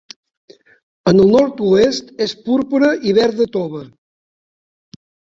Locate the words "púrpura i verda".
2.47-3.47